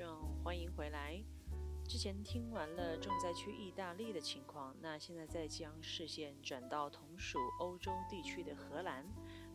[0.00, 1.22] 正，欢迎回来。
[1.86, 9.04] 之前听完了正在去意大利的情况，那现在再将视线转到同属欧洲地区的荷兰。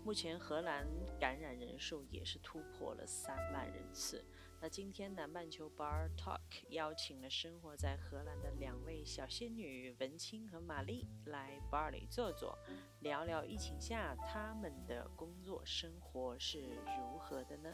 [0.05, 0.85] 目前荷兰
[1.19, 4.23] 感染人数也是突破了三万人次。
[4.61, 6.39] 那今天南半球 Bar Talk
[6.69, 12.55] 邀请了生活在荷兰的两位小仙女文清和玛丽来 Bar 里坐坐，
[12.99, 17.73] 聊聊疫情下他们的工作生活是如何的呢？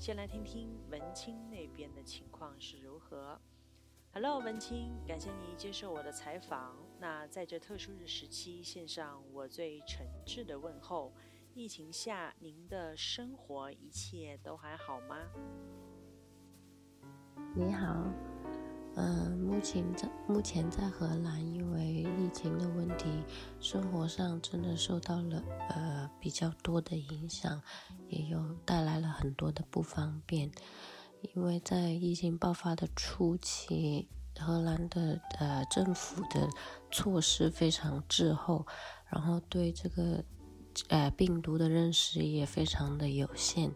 [0.00, 3.40] 先来听听文清那边的情况是如何。
[4.12, 6.76] Hello，文清，感谢你接受我的采访。
[6.98, 11.14] 那在这特殊的时期，献上我最诚挚的问候。
[11.58, 15.16] 疫情下，您的生活一切都还好吗？
[17.52, 18.06] 你好，
[18.94, 23.24] 呃，目前在目前在荷兰，因为疫情的问题，
[23.58, 27.60] 生活上真的受到了呃比较多的影响，
[28.06, 30.52] 也有带来了很多的不方便。
[31.34, 36.48] 因为在疫情爆发的初期，荷兰的呃政府的
[36.92, 38.64] 措施非常滞后，
[39.08, 40.24] 然后对这个。
[40.88, 43.72] 呃，病毒的认识也非常的有限，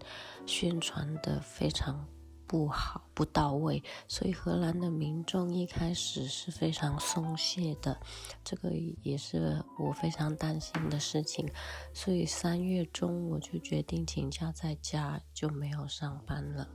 [0.46, 2.06] 宣传的非常
[2.46, 7.98] 不好、不到位，所以荷兰的民众一开始是非常松懈的，
[8.44, 8.70] 这个
[9.02, 11.50] 也是我非常担心的事情。
[11.94, 16.68] 所以三月中我就决定请假在家，就没有上班了。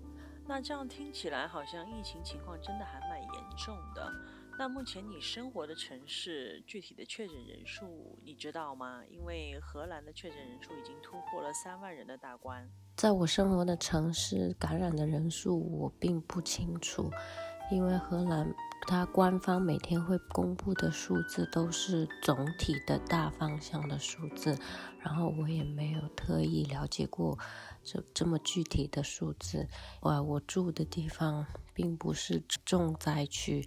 [0.47, 4.11] 那这样听起来，好像疫情情况真的还蛮严重的。
[4.59, 9.03] 那目前你生活的城市具体的确诊人数你知道吗？
[9.07, 12.67] 因为荷兰的确诊人数已经突破了三万人的大关。
[12.95, 17.11] 在我生活的城市，感染的人数我并不清楚，
[17.71, 18.51] 因为荷兰
[18.87, 24.57] 它官方每天会公布的数字都是总体的大方向的数字，
[24.99, 27.37] 然后我也没有特意了解过
[27.83, 29.67] 这这么具体的数字。
[30.01, 31.45] 我我住的地方
[31.77, 33.63] 并不是重灾区。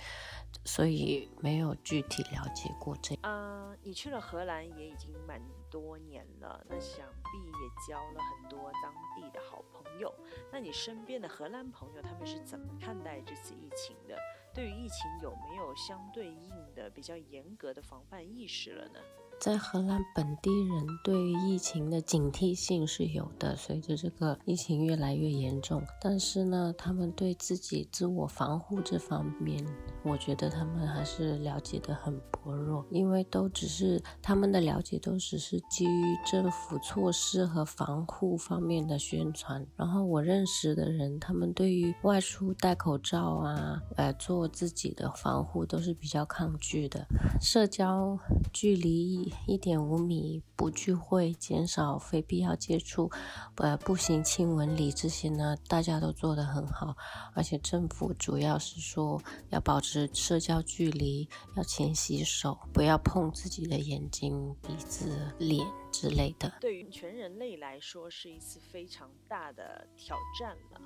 [0.64, 3.14] 所以没有具体了解过这。
[3.22, 5.40] 啊，你去了荷兰也已经蛮
[5.70, 10.12] 多年了，那想必也交了很多当地的好朋友。
[10.52, 14.18] 那你身边的荷兰朋友他们是怎么看待这次疫情的？
[14.52, 19.00] 对于疫情有没有相对应的比较严格的防范意识了呢？
[19.40, 29.66] 在荷兰本地人对于疫情的警惕性是有的，随着这个疫情越来越严重，但是呢，他们对自己自我防护这方面，
[30.04, 39.66] 我觉得他们还是了解得很薄弱，因为都只是他们的了解都只是基于政府措施和防护方面的宣传。
[39.74, 47.06] 然后我认识的人，他们对于外出戴口罩啊，呃，做自己的防护都是比较抗拒的，
[47.40, 48.18] 社交
[48.52, 49.29] 距离。
[49.46, 53.10] 一点五米，不聚会，减少非必要接触，
[53.56, 56.96] 呃，步行亲吻礼这些呢，大家都做得很好。
[57.34, 66.52] 而且政府主要是说要保持社交距离，要勤洗手，不要碰自己的眼睛、鼻子、脸之类的。
[66.60, 70.80] 对于全人类来说，是一次非常大的挑战了。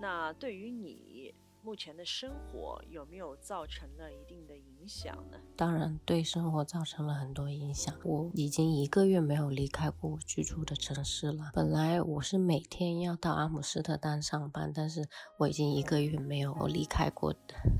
[0.00, 5.36] 那对于你，目前的生活有没有造成了一定的影影响呢？
[5.56, 7.94] 当然，对生活造成了很多影响。
[8.02, 11.50] 我已经一个月没有离开过我居住的城市了。
[11.52, 17.34] 本来我是每天要到阿姆斯特丹上班，但是我已经一个月没有离开过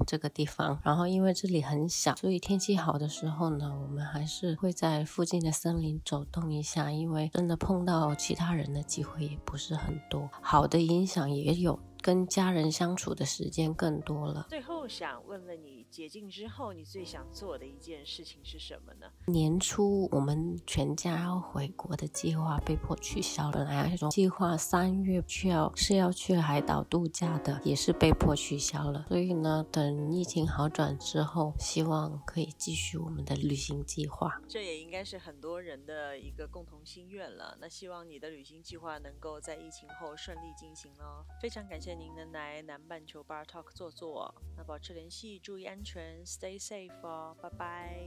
[0.07, 0.79] 这个地方。
[0.85, 6.93] 然后因为这里很小，所以天气好的时候呢，我们还是会在附近的森林走动一下。
[6.93, 10.29] 因为真的碰到其他人的机会也不是很多。
[10.43, 11.81] 好的影响也有。
[12.03, 14.47] 跟家人相处的时间更多了。
[14.49, 19.07] 最后想问问你，解禁之后你最想做的一件事情是什么呢？
[19.27, 29.05] 年初我们全家要回国的计划被迫取消了，本来那种计划三月去要是要去海岛度假的，也是被迫取消了。
[29.09, 34.41] 所以呢，等疫情好转之后，希望可以继续我们的旅行计划。
[34.49, 37.57] 这也应该是很多人的一个共同心愿了。
[37.61, 41.25] 那希望你的旅行计划能够在疫情后顺利进行哦。
[41.43, 41.90] 非常感谢。
[41.95, 48.07] 您能来南半球 Bar Talk 坐坐，那保持联系，注意安全，Stay safe 哦，拜拜。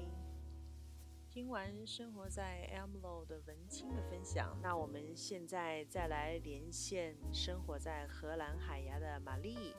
[1.30, 9.74] 听完生活在 Amlo 的文青的分享，那我们现在再来连线生活在荷兰海牙的玛丽。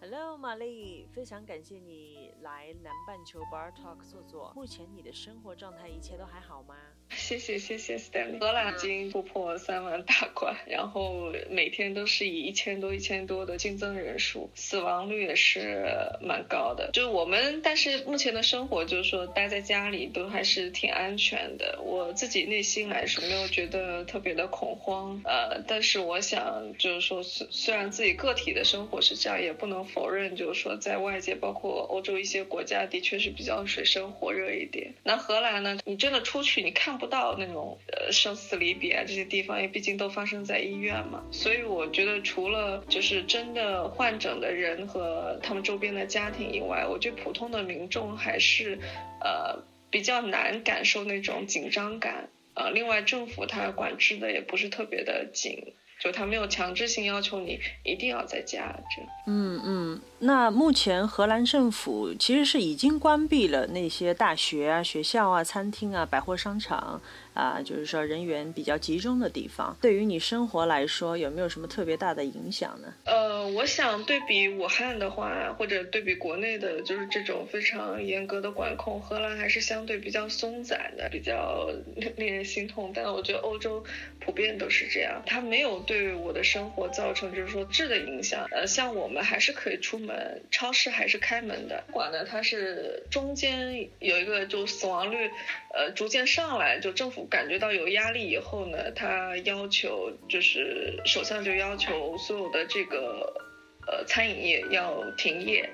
[0.00, 4.52] Hello，玛丽，非常感谢你来南半球 Bar Talk 坐坐。
[4.54, 6.76] 目前你的生活状态一切都还好吗？
[7.26, 8.38] 谢谢谢谢 Stanley。
[8.38, 16.88] 荷兰已经突破三万大关，然后每天都是以一千多一千多的新增人数，死亡率也是蛮高的。
[16.92, 21.80] 就我们，但是目前的生活就是说待在家里都还是挺安全的。
[21.82, 34.94] 我自己内心来说没有觉得特别的恐慌，呃，但是我想就是说，虽虽然自己个体的生活是这样，也不能否认就是说在外界，包括欧洲一些国家，的确是比较水深火热一点。
[35.02, 35.76] 那荷兰呢？
[35.84, 41.22] 你真的出去，你看不到到那种呃生死离别啊这些地方，因为毕竟都发生在医院嘛。
[41.30, 48.78] 所以我觉得除了就是真的患者的人和他们周边的家庭以外，我觉得普通的民众还是
[49.22, 52.28] 呃比较难感受那种紧张感。
[52.52, 55.72] 呃，另外政府它管制的也不是特别的紧。
[55.98, 59.02] 就他没有强制性要求你一定要在家这。
[59.26, 67.00] 嗯嗯，那目前荷兰政府其实是已经关闭了那些大学啊、学校啊、餐厅啊、百货商场。
[67.36, 72.88] 啊，就是说人员比较集中的地方，对于你生活来说有没有什么特别大的影响呢？
[73.04, 81.68] 呃，我想对比武汉的话，或者对比国内的，就是这种非常严格的管控，荷兰还是相对比较松散的，比较
[82.16, 82.90] 令人心痛。
[82.94, 83.84] 但我觉得欧洲
[84.18, 88.46] 普遍都是这样，它没有对我的生活造成就是说质的影响。
[88.50, 91.84] 呃，像我们还是可以出门，超市还是开门的。
[91.92, 95.30] 管呢，它是中间有一个就死亡率，
[95.72, 97.24] 呃，逐渐上来，就政府。
[97.28, 103.45] 感觉到有压力以后呢，他要求就是首相就要求所有的这个
[103.86, 105.70] 呃餐饮业要停业，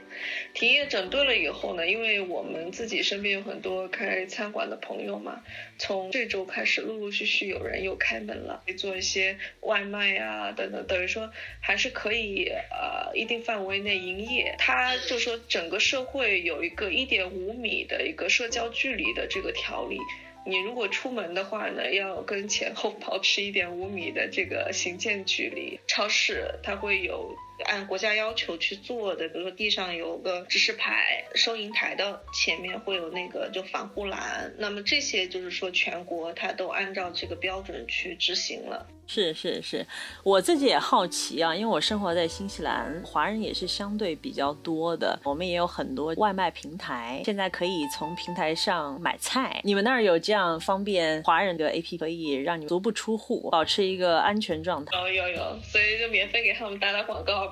[0.54, 5.42] 停业整顿了以后呢，因为我们自己身边有很多开餐馆的朋友嘛，
[5.78, 14.54] 从这周开始陆陆续续有人又开门了，做一些外卖啊等等，等于说还是可以呃一定范围内营业。
[14.58, 19.98] 他就说整个社会有一个一点五米的一个社交距离的这个条例。
[20.44, 25.78] 你如果出门的话呢，要跟前后 保持一点五米的这个行间距离。
[25.86, 34.52] 超市它会有按国家要求去做的，比如说地上有个指示牌，收银台的前面会有那个就防护栏。
[34.58, 38.86] 那么这些就是说全国它都按照这个标准去执行了。
[39.04, 39.84] 是是是，
[40.22, 49.60] 我自己也好奇啊，因为我生活在新西兰，华人也是相对比较多的，我们也有很多外卖平台，现在可以从平台上买菜。
[49.64, 54.96] 你们那儿有这样方便华人的 APP，可以让你足不出户，保持一个安全状态？
[54.96, 57.48] 有有有，所以就免费给他们打打广告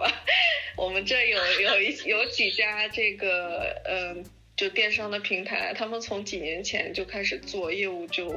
[0.76, 4.24] 我们这有有一有几家这个嗯，
[4.56, 8.34] 就电商的平台，他们从几年前就开始做业务就。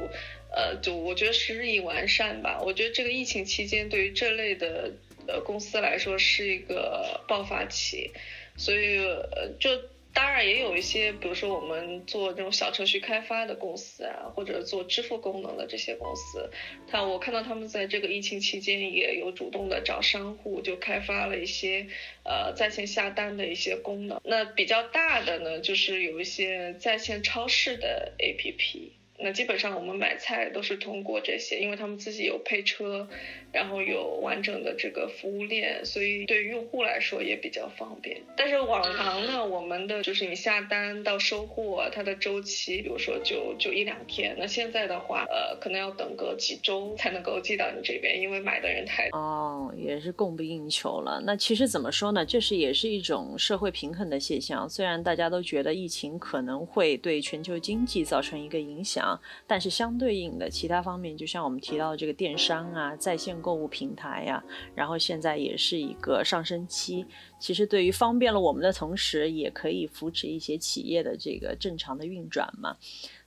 [0.56, 2.62] 呃，就我觉得是日益完善吧。
[2.62, 4.92] 我觉得这个疫情期间对于这类的
[5.26, 8.12] 呃公司来说是一个爆发期，
[8.56, 9.70] 所以呃就
[10.14, 16.50] 当然也有一些，比如说我们做这种小程序开发的公司啊，或者做支付功能的这些公司，
[16.86, 21.88] 他我看到他们在这个疫情期间也有主动的找商户，就开发了一些
[22.24, 24.20] 呃在线下单的一些功能。
[24.24, 28.92] 那比较大的呢，就是有一些在线超市的 APP。
[29.16, 33.08] 那基本上我们买菜都是通过这些，因为他们自己有配车，
[33.52, 38.20] 然后有完整的这个服务链，所以对于用户来说也比较方便。
[38.36, 44.34] 但是往常呢，我们的就是你下单到收货，它的周期，比如说就就一两天。
[44.36, 49.18] 那现在的话，呃，可能要等个几周才能够寄到你这边，因为买的人太多。
[49.18, 51.22] 哦，也是供不应求了。
[51.24, 52.26] 那其实怎么说呢？
[52.26, 54.68] 这是也是一种社会平衡的现象。
[54.68, 59.03] 虽然大家都觉得疫情可能会对全球经济造成一个影响。
[59.46, 64.42] 但是相对应的其他方面，就像我们提到的这个电商啊、在线购物平台呀、
[64.74, 67.04] 然后现在也是一个上升期。
[67.38, 72.76] 其实对于方便了我们的同时，也可以扶持一些企业的这个正常的运转嘛。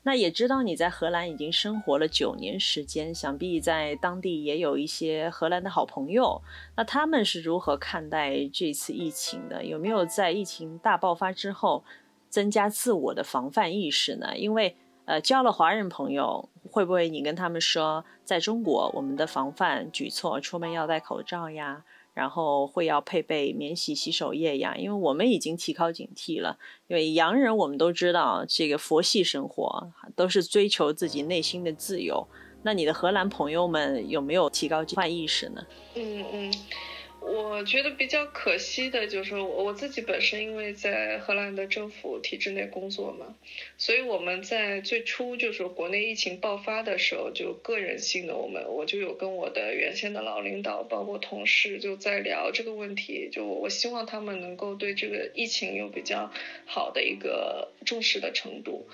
[0.03, 6.41] 那也知道你在荷兰已经生活了九年时间，想必在当地也有一些荷兰的好朋友。
[6.77, 9.65] 那他们是如何看待这次疫情的？
[9.65, 11.83] 有没有在疫情大爆发之后
[12.29, 14.37] 增加自我的防范意识呢？
[14.37, 24.75] 因为呃，交了华人朋友，会不会你跟他们说，在中国我们的防范举措，出门要戴口罩呀，然后会要配备免洗洗手液呀？
[24.75, 32.27] 因为我们已经提高警惕了，因为洋人我们都知道，这个佛系生活都是追求自己内心的自由。
[32.63, 35.65] 那你的荷兰朋友们有没有提高防范意识呢？
[35.95, 36.53] 嗯嗯。
[37.37, 43.35] 我觉得比较可惜的就是我我自己本身因为在荷兰的政府体制内工作嘛，
[43.77, 56.31] 所以我们在最初就是国内疫情爆发的时候，就个人性的我们我就有跟我的原先的老领导，包括同事就在聊这个问题，就我希望他们能够对这个疫情有比较
[56.65, 58.87] 好的一个重视的程度。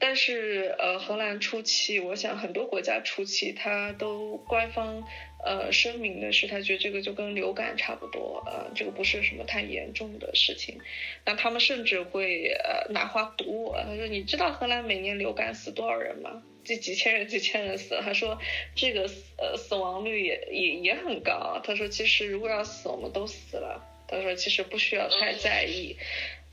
[0.00, 5.02] 但是呃，荷兰初期，我想很多国家初期，它都官方
[5.44, 10.80] 呃声明的是，他觉得这个就跟流感差不多，呃，这个不是什么太严重的事情。
[11.24, 16.44] 那他们甚至会呃拿话堵我，他说：“你知道荷兰每年流感死多少人吗？
[16.64, 18.38] 这几千人几千人死。”他说
[18.76, 25.96] ：“这个死呃死亡率也也也很高。”他说：“其实如果要死，我们都死了。”他说：“其实不需要太在意。”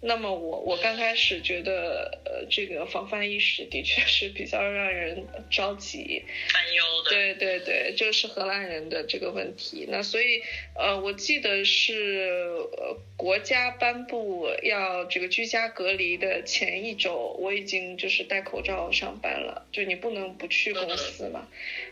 [0.08, 7.10] 那么我我刚开始觉得，呃，这个防范意识的确是比较让人着急，担忧的。
[7.10, 9.88] 对对对，这是荷兰人的这个问题。
[9.90, 10.44] 那所以，
[10.76, 12.30] 呃，我记得是
[12.78, 21.48] 呃国家颁布要这个居家隔离的前一周，我已经就是戴口罩上班了，就你不能不去公司嘛。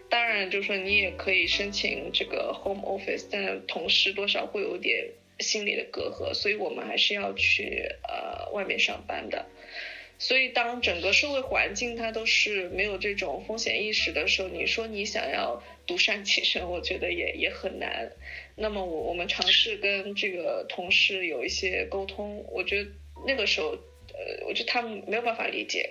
[0.07, 5.07] 当然，就是说你也可以申请这个 home office，但同时多少会有点。
[5.43, 9.45] 心理的隔阂，所以我们还是要去呃外面上班的。
[10.19, 18.09] 所以当整个社会环境它都是没有这种风险意识的时候，你说你想要独善其身，我觉得也也很难。
[18.55, 22.89] 那么我我们尝试跟这个同事有一些沟通，我觉得
[23.27, 23.69] 那个时候
[24.13, 25.89] 呃，我觉得他们没有办法理解。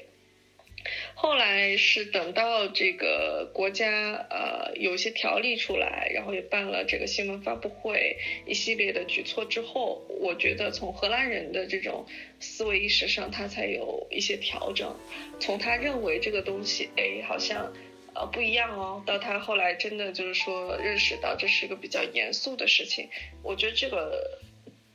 [1.14, 12.06] 后来是等到这个国家呃有一些条例出来，然后也办了这个新闻发布会，一系列的举措之后，我觉得从荷兰人的这种
[12.40, 14.96] 思维意识上，他才有一些调整。
[15.38, 17.72] 从他认为这个东西，哎，好像
[18.14, 23.08] 呃不一样哦，到他后来真的就是说认识到这是一个比较严肃的事情，
[23.42, 24.40] 我觉得这个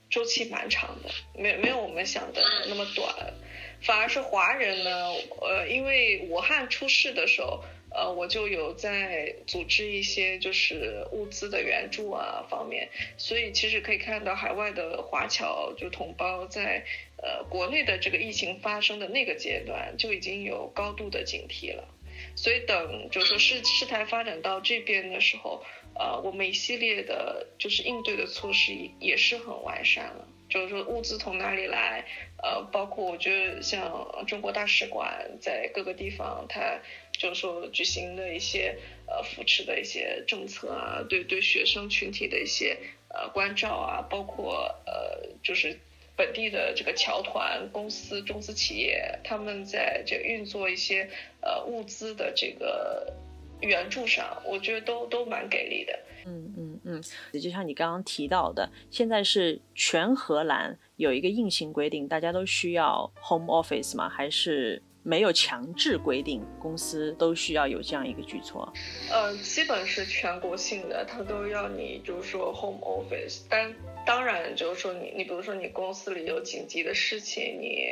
[0.10, 3.34] 周期蛮长的，没没有我们想的那么短。
[3.82, 16.84] 反而是华人呢，呃，因为武汉出事的时候，呃，我就有在组织一些就是物资的援助啊方面，所以其实可以看到海外的华侨就同胞在
[17.22, 21.88] 呃国内的这个疫情发生的那个阶段就已经有高度的警惕了，
[22.36, 25.64] 所以等就是说事事态发展到这边的时候，
[25.96, 30.28] 呃，我们一系列的就是应对的措施也是很完善了。
[30.50, 32.06] 就是说物资从哪里来，
[32.42, 36.80] 呃，包括我觉得像中国大使馆在各个地方，它
[37.12, 38.78] 就是说举行的一些
[39.08, 42.78] 呃扶持的一些政策啊，对对学生群体的一些
[43.10, 45.78] 呃关照啊，包括呃就是
[46.16, 51.10] 本地的这个侨团、公司、中资企业，他们在这运作一些
[51.42, 53.14] 呃物资的这个
[53.62, 56.00] 援助上，我觉得都都蛮给力的。
[56.26, 57.04] 嗯嗯嗯，
[57.42, 64.08] 就像你刚刚提到的，现在是全荷兰有一个硬性规定，大家都需要 home office 吗？
[64.08, 68.72] 还是没有强制规定，公司都需要有这样一个举措？
[69.12, 73.76] 呃，基本是全国性的，他都要你就是说 home office，但
[74.06, 77.90] 当然就是说你你比如说你公司里有紧急的事情，你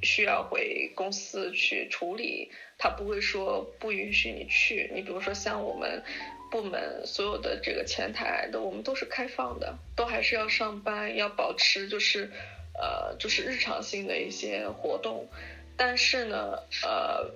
[0.00, 4.90] 需要回公司去处理，他不会说不允许你去。
[4.94, 6.02] 你比如说像我们。
[6.50, 12.30] 部门所有的这个前台的，我们都是开放的，都还是要上班，要保持就是，
[12.78, 15.28] 呃，就是日常性的一些活动。
[15.76, 17.30] 但是呢，呃，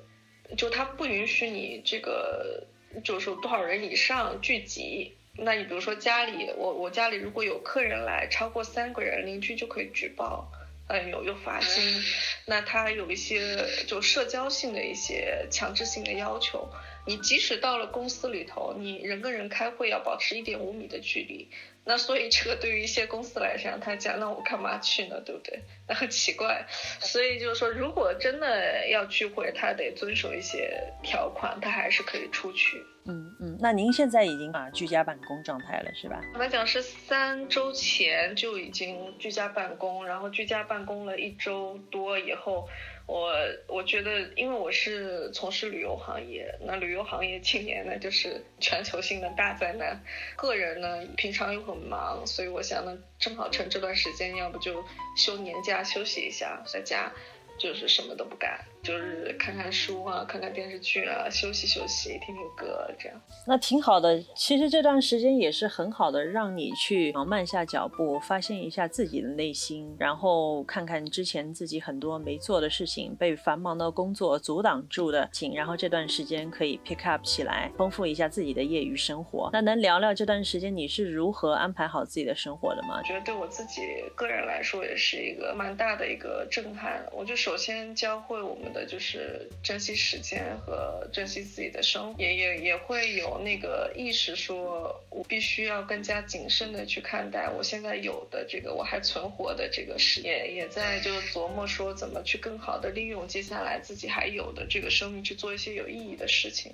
[0.56, 2.66] 就他不允许你这个，
[3.04, 5.16] 就是说多少人以上聚集。
[5.34, 10.50] 那你比如说家里，我我家里如果有客人来超过三个人，邻居就可以举报，
[10.88, 12.02] 呃，有有罚金。
[12.46, 16.68] 那他有一些就社交性的一些强制性的要求。
[17.04, 21.48] 你即使到了公司里头，你人跟人开会要保持一点五米的距离，
[21.84, 25.20] 那所以这个对于一些公司来讲，他讲那我干嘛去呢？
[25.20, 25.60] 对不对？
[25.88, 26.64] 那很奇怪。
[27.00, 32.80] 所以就是说，如果真的要聚会，他得遵守一些条款，他还是可以出去。
[33.06, 33.58] 嗯嗯。
[33.60, 36.20] 那您现在已经啊居家办公状态了，是吧？
[36.34, 42.68] 我来讲是三周前就已经居家办公，然后居家办公了一周多以后。
[43.06, 43.32] 我
[43.66, 50.02] 我觉得，因为我是从事旅游行业，那旅游行业今年呢就是全球性的大灾难，
[50.36, 54.84] 个人呢平常又很忙，所以我想呢，正好趁这段时间，要不就
[55.16, 57.12] 休年假休息一下，在家
[57.58, 58.64] 就是什么都不干。
[58.82, 63.20] 就是看看书啊，看看电视剧啊，休息休息，听听歌，这样。
[63.44, 64.22] 那挺好的。
[64.36, 79.50] 其实这段时间也是很好的，让你去慢下脚步，发现一下自己的内心，然后看看之前自己很多没做的事情，被繁忙的工作阻挡住的，请然后这段时间可以 pick up 起来，丰富一下自己的业余生活。
[79.52, 82.98] 那能聊聊这段时间你是如何安排好自己的生活的吗？
[82.98, 83.80] 我觉得对我自己
[84.14, 87.04] 个人来说也是一个蛮大的一个震撼。
[87.12, 88.72] 我就首先教会我们。
[88.72, 89.31] 的就是
[89.62, 106.72] 珍惜时间和珍惜自己的生活，也也也会有那个意识，说我必须要更加谨慎的去看待我现在有的这个我还存活的这个时间，也在就琢磨说怎么去更好的利用接下来自己还有的这个生命去做一些有意义的事情。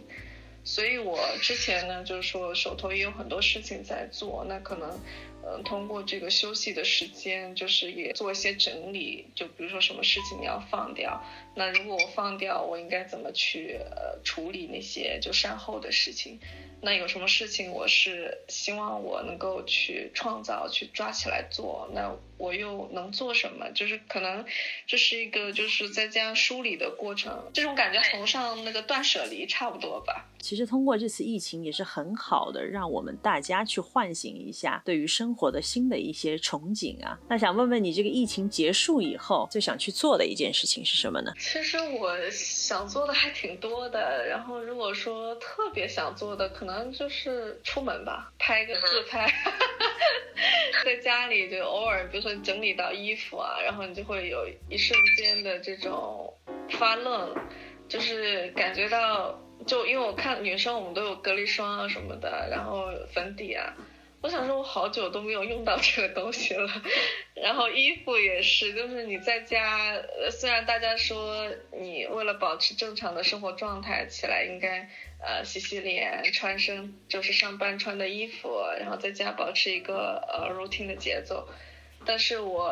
[0.65, 4.99] 所以我之前呢，就是说手头也有很多事情在做，那可能。
[5.51, 11.23] 嗯，通过这个休息的时间，就是也做一些整理，就比如说什么事情你要放掉，
[11.55, 16.39] 那如果我放掉，我应该怎么去呃处理那些就善后的事情？
[16.81, 23.69] 那有什么事情我是希望我能够去创造、去抓起来做，那我又能做什么？
[23.73, 24.45] 就是可能
[24.87, 30.27] 这是一个就是在这样梳理的过程，这种感觉同上那个断舍离差不多吧。
[30.41, 37.19] 其实通过这次疫情也是很好的，让我们大家去唤醒一下对于生活的新的一些憧憬啊。
[37.29, 41.33] 那想问问你，这个疫情结束以后最想去做的一件事情是什么呢？
[41.39, 49.33] 其实我想做的还挺多的，然后如果说特别想做的，可能就是出门吧，拍个自拍，
[50.85, 56.33] 在家里就偶尔，比如说整理到衣服啊，然后你就会有一瞬间的这种
[56.71, 57.35] 发愣，
[57.89, 59.39] 就是感觉到。
[59.67, 63.75] 就因为我看女生，我们都有隔离霜啊什么的，然后粉底啊，
[64.21, 66.69] 我想说，我好久都没有用到这个东西了。
[67.35, 69.95] 然后衣服也是，就是你在家，
[70.31, 74.89] 虽然大家说你为了保持正常的生活状态，起来应该
[75.23, 81.49] 呃洗洗脸，穿身就是上班穿的衣服，然后在家保持一个呃 routine 的节奏。
[82.05, 82.71] 但是我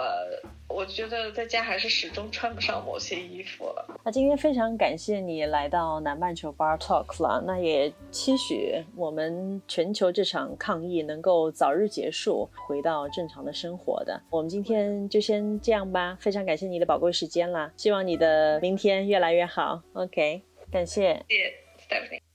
[0.69, 3.87] 我觉得在家还是始终穿不上某些衣服了。
[4.05, 14.21] 那今天非常感谢你来到南半球 Bar Talk 了，那也期许我们全球这场抗疫能够早日结束，回到正常的生活的。
[14.31, 19.83] 我们今天就先这样吧，非常感谢你的宝贵时间啦，希望你的明天越来越好。
[19.93, 21.25] OK，感谢。
[21.29, 21.55] 谢谢
[21.89, 22.26] Stephanie。